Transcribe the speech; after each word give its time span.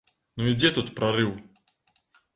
Ну 0.39 0.47
і 0.51 0.53
дзе 0.61 0.71
тут 0.79 0.89
прарыў? 1.01 1.31